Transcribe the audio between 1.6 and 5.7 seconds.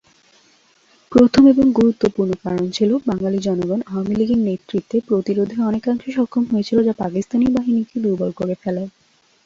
গুরুত্বপূর্ণ কারণ ছিল বাঙালি জনগণ আওয়ামী লীগের নেতৃত্বে প্রতিরোধে